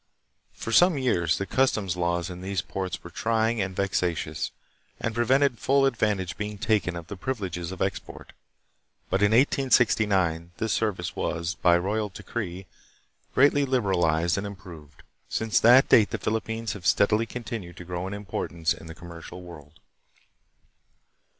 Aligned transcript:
For 0.53 0.71
some 0.71 0.97
years 0.97 1.37
the 1.37 1.45
customs 1.45 1.95
laws 1.95 2.31
in 2.31 2.41
these 2.41 2.63
ports 2.63 3.03
were 3.03 3.11
trying 3.11 3.61
and 3.61 3.75
vexatious, 3.75 4.49
and 4.99 5.13
prevented 5.13 5.59
full 5.59 5.85
ad 5.85 5.95
vantage 5.95 6.37
being 6.37 6.57
taken 6.57 6.95
of 6.95 7.05
the 7.05 7.15
privileges 7.15 7.71
of 7.71 7.83
export; 7.83 8.33
but 9.11 9.21
in 9.21 9.29
1869 9.29 10.53
this 10.57 10.73
service 10.73 11.15
was, 11.15 11.53
by 11.53 11.77
royal 11.77 12.09
decree, 12.09 12.65
greatly 13.35 13.63
liberalized 13.63 14.39
and 14.39 14.47
improved. 14.47 15.03
Since 15.29 15.59
that 15.59 15.87
date 15.89 16.09
the 16.09 16.17
Philippines 16.17 16.73
have 16.73 16.87
steadily 16.87 17.27
continued 17.27 17.77
to 17.77 17.85
grow 17.85 18.07
in 18.07 18.15
importance 18.15 18.73
in 18.73 18.87
the 18.87 18.95
com 18.95 19.09
mercial 19.09 19.43
world. 19.43 19.79